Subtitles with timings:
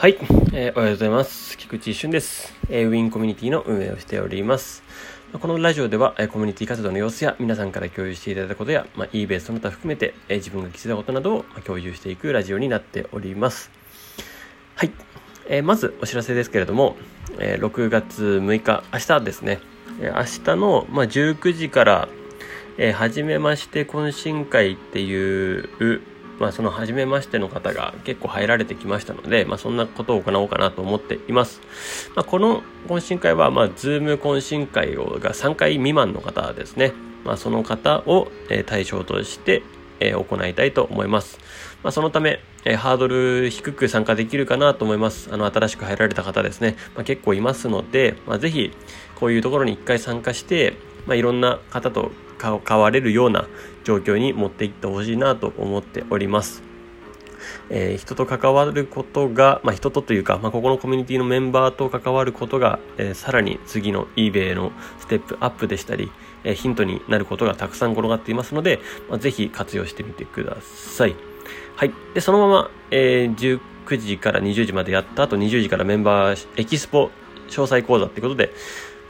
[0.00, 0.16] はい、
[0.54, 1.58] えー、おはようございます。
[1.58, 2.88] 菊池俊です、えー。
[2.88, 4.82] ウィンコミュニティの運営をしております。
[5.38, 13.70] このラジオでは、えー、コミュニティ活動の様子や皆さんから共有していただいたことや、まあ、eBay その他含めて、えー、自分が気づいたことなどを、まあ、共有していくラジオになっております。
[14.74, 14.90] はい、
[15.50, 16.96] えー、まずお知らせですけれども、
[17.38, 19.60] えー、6月6日、明日ですね、
[20.00, 22.08] えー、明日の、まあ、19時から、
[22.78, 25.68] えー、初めまして懇親会っていう
[26.40, 31.60] まあ、その初めましての方が結構入られてきましたので、まあ、そんなことを行おうかなと思っています。
[32.16, 36.94] まあ、この懇親会は、まあ、ズーム懇親会をが3回未満の方ですね。
[37.24, 39.62] まあ、その方をえ対象として、
[40.00, 41.38] え行いたいと思います。
[41.82, 45.28] まあ、そのため、えハードル低く参加できるかなと思います。
[45.30, 46.76] あの、新しく入られた方ですね。
[46.94, 48.72] まあ、結構いますので、まあ、ぜひ、
[49.16, 52.10] こういうところに一回参加して、まあ、いろんな方と
[52.40, 53.46] 変われるような
[53.84, 56.62] 状況に持っていってほしいなと思っております。
[57.70, 66.10] えー、人と関わることが、まあ、人とというか、まあ、ここのコミュニティのメンバーと関わることが、えー、さらに次の eBay のステップアップでしたり、
[66.44, 71.14] えー、ヒントになることがたくさん転がっていますので、まあ、ぜひ活用してみてください。
[71.76, 71.92] はい。
[72.14, 77.10] で、そのまま、えー、19時から20時までやった後、20時からメンバーエキスポ
[77.48, 78.52] 詳細講座ってことで、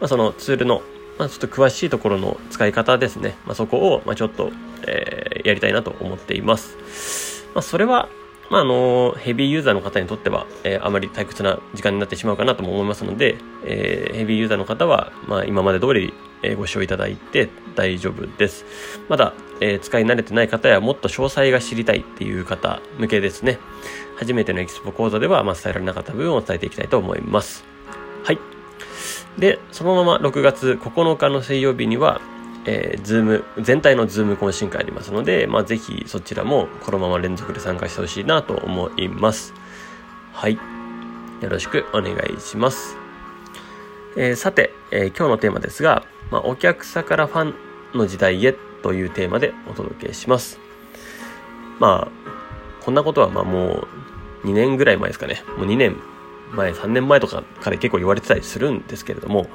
[0.00, 0.82] まあ、そのツールの
[1.20, 3.36] まあ、ちょっと詳しいところの使い方ですね。
[3.44, 4.50] まあ、そこを、ま、ちょっと、
[4.86, 7.46] えー、やりたいなと思っています。
[7.54, 8.08] まあ、それは、
[8.48, 18.64] まあ、あの、ヘビーユーザーの方にとっては、えー、あまり退屈な時間になってしまうかなとも思いますので、えー、ヘビーユーザーの方は、まあ、今まで通り、え、ご視聴いただいて大丈夫です。
[19.10, 23.58] まだ、え、使い慣れてない方やもっと詳細が知りたいっていう方向けですね。
[24.16, 27.62] 初めてのエキスポ講座では、まあ、伝えられなかった部分を伝えていきたいと思います。
[28.24, 28.59] はい。
[29.40, 32.20] で、そのまま6月9日の水曜日には、
[32.66, 39.54] えー、 Zoom、全体の Zoom 懇親会ありますので、まあ、ぜひそちらもこのまま連続で参加してほしいなと思います。
[40.34, 40.58] はい。
[41.40, 42.98] よろしくお願いします。
[44.14, 47.54] えー、さて、えー、今日のテーマですが、まあ、お客さんからファン
[47.94, 50.60] の時代へというテーマでお届けします。
[51.78, 53.86] まあ、こんなことはまあも
[54.44, 55.42] う2年ぐらい前ですかね。
[55.56, 55.96] もう2年
[56.52, 59.48] 前、3年前とかから結構言われてたりするんですけれども、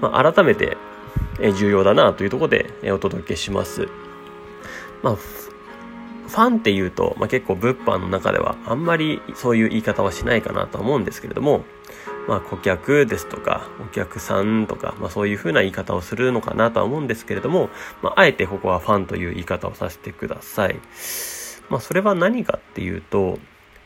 [0.00, 0.76] まあ、改めて
[1.58, 3.88] 重要だなというところでお届けします。
[5.02, 11.64] まあ、ファンっていうと、まあ、結構物販の中ではあんまりそういう言い方はしないかなと思うんですけれども、
[12.28, 17.70] まあ、顧客ですとか、お客さんとか、まあ、そういうふうな言い方をするのかなとは思うんですけれども、
[18.02, 20.76] まあ、あえてここはファンという言い方をさせてください。
[21.68, 23.38] まあ、それは何かっていうと、やっ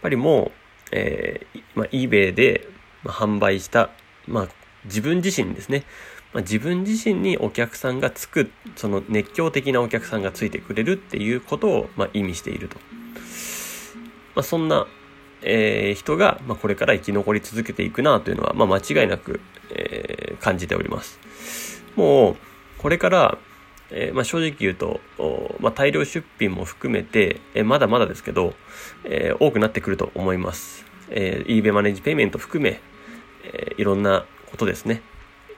[0.03, 0.64] ぱりもう、
[0.97, 2.69] えー、まあ、eBay で
[3.05, 3.91] 販売した、
[4.27, 4.49] まあ、
[4.85, 5.85] 自分自身ですね。
[6.33, 12.79] まあ、自分自身にお客さんがつく、その熱狂的なお客さんがついてくれるっていうことを、まあ、意味していると。
[14.37, 14.87] まあ、そんな、
[15.43, 19.41] えー、人が、まあ、これから生き残り続けていくなというのは、まあ、間違いなく、
[19.71, 21.19] えー、感じております。
[21.97, 22.37] もう、
[22.79, 23.39] これから、
[23.91, 25.01] えー、まあ、正直言うと、
[25.61, 28.55] まあ、大量出品も含めて、えー、まだまだですけど、
[29.05, 30.85] えー、多くなってくると思います。
[31.11, 32.81] え、eBay マネージペイメント含め、
[33.45, 35.03] えいろんなことですね。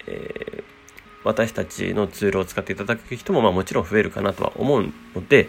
[0.07, 0.65] え
[1.23, 5.49] 私たちのツールを使っていただく人も、まあ、もちろん増えるかなとは思うので、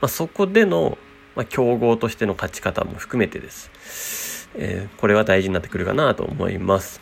[0.00, 0.96] まあ、そこでの、
[1.34, 4.48] まあ、競合としての勝ち方も含めてです。
[4.54, 7.00] えこれは大事になってくるかなと思います。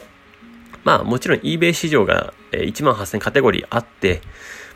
[0.84, 4.20] まあもちろん eBay 市場が1万8000カテゴリーあって、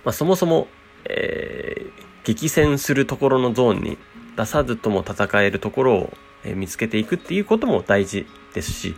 [0.04, 0.68] まあ、そもそも、
[1.04, 1.90] えー、
[2.24, 3.98] 激戦するところのゾーンに
[4.36, 6.12] 出さずとも戦えるところを、
[6.42, 8.94] え見つけていくっていうことも大事ですし、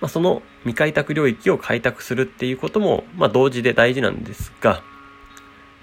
[0.00, 4.80] まあ、その未開拓領域を開拓するっていうことも、まあ、同時で大事なんですが、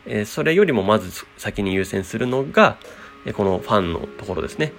[0.05, 2.77] えー、それよりもまず先に優先するのが、
[3.25, 4.71] えこのファンのところですね。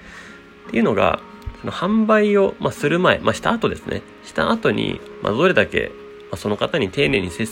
[0.69, 1.20] っていうのが、
[1.60, 4.02] その販売を、まあ、する前、まあ、した後ですね。
[4.24, 5.92] した後に、まあ、どれだけ、
[6.30, 7.46] まあ、その方に丁寧に接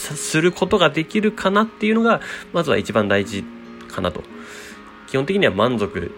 [0.00, 2.20] することができるかなっていうのが、
[2.52, 3.44] まずは一番大事
[3.88, 4.22] かなと。
[5.08, 6.12] 基本的には満足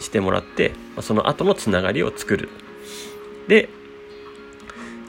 [0.00, 2.48] してもらって、その後のつながりを作る。
[3.48, 3.68] で、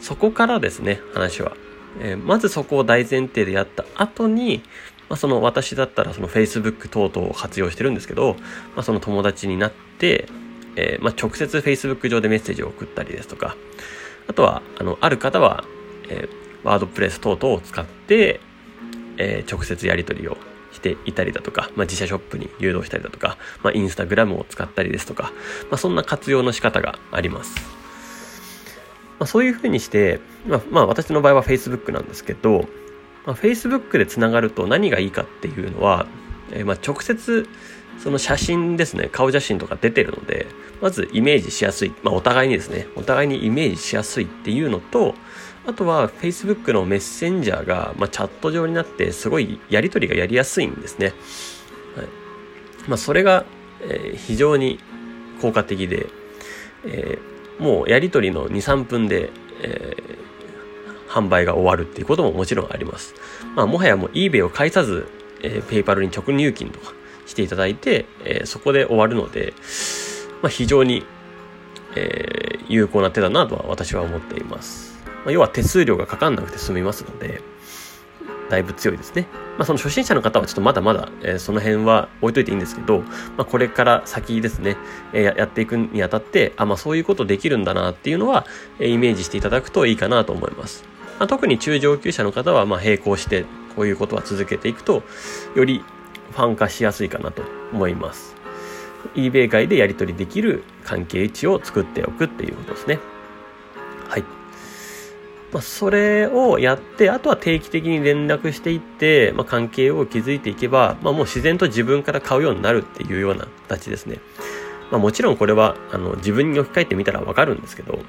[0.01, 1.56] そこからですね、話は。
[2.00, 4.63] えー、まずそこを大前提でやった後に、
[5.10, 8.36] まあ、その私だったらその Facebook 等々を活用してるんですけど、
[8.75, 10.28] まあ、その友達になって、
[10.75, 13.56] えー、まあ、直接 Facebook 上でメッセージを送ったりですとか、
[14.28, 15.63] あとは、あの、ある方は、
[16.10, 18.39] えーワードプレス等々を使って、
[19.18, 20.38] えー、直接やり取りを
[20.71, 25.31] していたりだとか、まあ、自社ショップに誘導したりだとか、まあ、インスタグラムを使ったりですとか、
[25.69, 27.56] まあ、そんな活用の仕方があります。
[29.19, 32.68] まあ、そういうふうにして、まあ、まあ、私の場合は Facebook なんですけど、
[33.25, 36.07] まあ、Facebook でつながると何がいいかっていうのは、
[36.51, 37.48] えー、まあ直接
[38.00, 40.48] その写真ですね、顔写真とか出てるので、
[40.81, 41.94] まずイメージしやすい。
[42.04, 45.16] まあ、お互いにですね、お互いにイメージしやすいっていうのと、
[45.66, 51.13] あとは Facebook のメッセンジャーが、まあ、チャット上になってすごいやり取りがやりやすいんですね。
[51.95, 52.07] はい
[52.90, 53.45] まあ、それが、
[53.81, 54.80] えー、非常に
[55.42, 56.07] 効果的で、
[56.86, 59.30] えー、もうやり取りの2、3分で、
[59.62, 63.16] えー、販売が終わるっていうことももちろんあります。
[63.56, 65.07] まあ、もはやもう eBay を介さず、
[65.42, 66.94] えー、ペイパルに直入金とか
[67.33, 69.53] していただいて、えー、そこで終わるので、
[70.44, 71.03] まあ、非常に、
[71.95, 75.01] えー、有効な手だなとは私は思っています。
[75.25, 77.41] まあ、要は手数料がかかんなくて済みますので、
[78.50, 79.27] だいぶ強いですね。
[79.57, 83.06] まあ、その初心者の方はちょっとまだまだ、えー、その辺は置いといていいんですけど、ま
[83.39, 84.77] あ、これから先ですね、
[85.12, 88.45] えー、やっていくにあたって、あ、まあ、そういうことできるんだなっていうのは、
[88.80, 90.83] えー、イメージしていただくといいかなと思います。
[91.19, 93.45] まあ、特に中上級者の方は、まあ、並行して、
[93.75, 95.03] こういうことは続けていくと、
[95.56, 95.83] より
[96.33, 98.35] ファン化しやすいかなと思います。
[99.15, 103.00] eBay 外でやり取りできる関係値を作っておくっていうことですね。
[104.09, 104.24] はい。
[105.51, 114.19] まあ、それをやって、あとは定期的に連絡していって、まあ、関係を築いていけば、まあ、もう自然と自分から買うようになるっていうような形ですね。
[114.89, 118.00] まあ、もちろんこれは、あの、自分に置き換えてみたらわかるんですけど、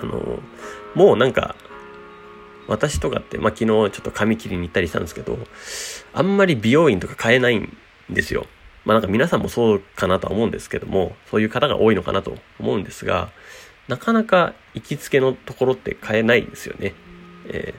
[0.00, 0.38] あの、
[0.94, 1.54] もうなんか、
[2.68, 5.38] 私とかって、まあ、昨日ちょっと髪切りに行ったりしたんですけど、
[6.12, 7.76] あんまり美容院とか買えないん
[8.10, 8.46] ですよ。
[8.84, 13.30] まあなんか皆さんもそうかなとは思うんですけども、そういう方が多いのかなと思うんですが、
[13.88, 16.94] なかなか行きつけのところって買えないんですよね。
[17.46, 17.74] え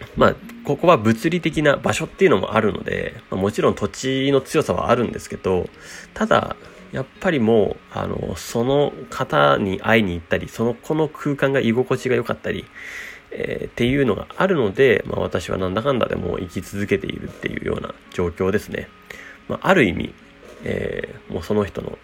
[0.00, 0.34] ー、まあ、
[0.64, 5.68] ここは物理的な場所っていうのもあるので、まあ、もちろん土地の強さはあるんですけど、
[6.14, 6.56] ただ、
[6.92, 12.66] やっぱりもう、あの、その方に会いに行ったり、その子の空間が居心地が良かったり、
[13.30, 18.88] えー、っていうのがあるので、まあ私はなんだかんだでも生き続けているっていうような状況ですね。
[19.48, 20.14] まあある意味、
[20.64, 21.98] えー、もうその人の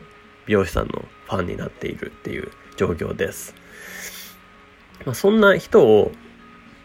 [0.46, 3.54] 美容師さんのファンになっているっていう状況です。
[5.04, 6.10] まあ、そんな人を、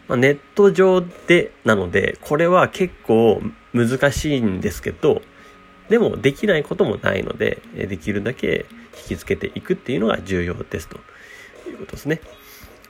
[0.06, 3.40] まあ、ネット上でなので、これは結構
[3.72, 5.22] 難しいんですけど、
[5.88, 8.66] でもできないこともないので、できるだけ
[8.96, 10.98] 引きつけていくっていうのが重要ですと
[11.68, 12.20] いうことですね。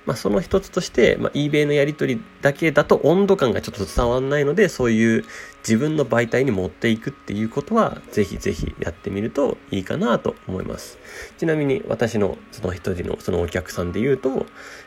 [0.07, 5.25] まあ、その一つとして、まあ、eBay のやり取りだけだと温度感がちょっと伝わらないので、そういう
[5.61, 10.99] 自分の媒体に持っていくっていうことは、ぜひぜひやってみるといいかなと思います。
[11.39, 14.47] ちなみに私のその一人のそのお客さんで言うと、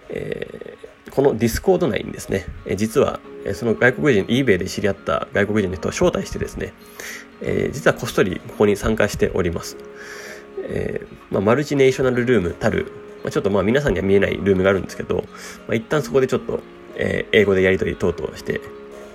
[0.09, 2.45] えー、この Discord 内にですね、
[2.75, 3.19] 実は、
[3.53, 6.73] その外国人、eBay で知り合った外国人の人を招待してですね、
[7.41, 9.77] えー、実はこっそりここに参加しております。
[10.69, 12.91] えーまあ、 multinational room なる
[13.23, 15.17] まあ、ちょっとまあ皆さんには見えないルームがあるんですけど、
[15.67, 16.61] まあ、一旦そこでちょっと、
[16.95, 18.61] えー、英語でやり取り等々して、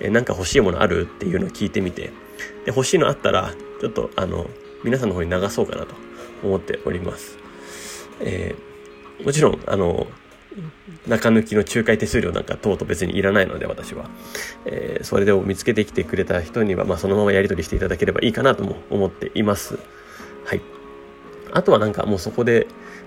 [0.00, 2.12] えー、なんか欲しいものあるっていうのを聞いてみて、で、
[2.66, 4.50] 欲しいのあったら、ちょっとあの、
[4.84, 5.94] 皆さんの方に流そうかなと
[6.42, 7.38] 思っております。
[8.20, 8.54] え、
[9.24, 10.06] もちろん、あの、
[11.06, 14.08] 中抜きの仲介手数料なんか等々別にいらないので私は、
[14.64, 19.78] えー、それで見つけてきてくれた人には、まあ、そのままやり取りしていただければいいかなとも思っています。
[20.44, 20.60] はい。
[21.52, 22.66] あとはなんかもうそこで、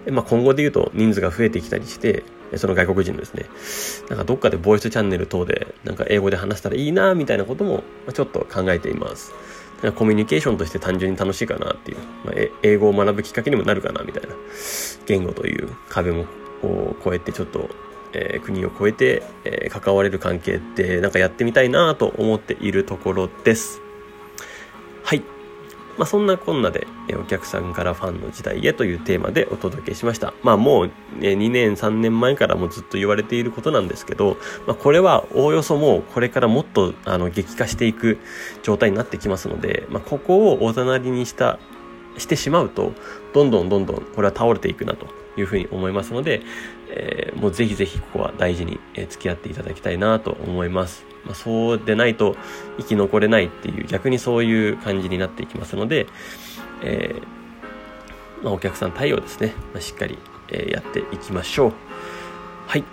[0.09, 2.23] まあ、今後で言うと人数が増えてきたりして、
[2.57, 3.45] その外国人のですね、
[4.09, 7.83] なんかどっかでボイスチャンネル等で、なんか英語で話したらいいな、みたいなことも、
[8.13, 9.33] ちょっと考えています。
[9.95, 12.33] コミュニケーションとして単純に楽しいかなっていう、まあ、
[12.63, 14.29] 英語を学ぶきっかけにもなるかな、みたいな。
[15.05, 16.25] 言語という壁も
[16.63, 17.69] を超えて、ちょっと、
[18.13, 23.81] えー、国を越えて、えー、関われる関係って、なんかやってみたいなと思っているところです。
[25.03, 25.23] はい。
[25.97, 30.33] まあ、そんなこんなでえ、お客さんからファンの時代へというテーマでお届けしました。
[30.43, 38.17] まあもう、え2年3年前からもずっと言われていることなんですけど、まあこれはおおよそもうこれからもっとあの激化していく
[38.63, 41.59] 状態になってきますので、まあここをお隣にした、
[42.17, 42.93] してしまうと、
[43.33, 46.41] どんどんどんどんこれは倒れていくなというふうに思いますので、
[46.89, 51.05] えー、もうぜひぜひここは大事に付き合っていただきたいなと思います。
[51.25, 52.35] まあ、そうでないと
[52.77, 56.07] 生き残れないっていう逆にそういう感じになっていきますので、
[56.83, 60.17] えー、まあ、お客さん対応ですね、まあ、しっかり、
[60.49, 61.73] えやっていきましょう。
[62.67, 62.83] はい。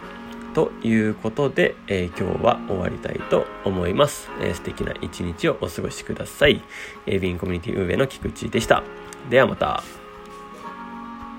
[0.54, 4.30] ということで、えー、今日は終わりたいと思います。
[4.40, 6.62] えー、素敵な一日をお過ごしください。
[7.06, 8.82] えー、ビンコミュニティ運営の菊池でした。
[9.30, 10.01] ではまた。